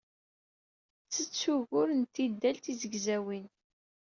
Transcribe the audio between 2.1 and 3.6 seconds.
tidal tizegzawin.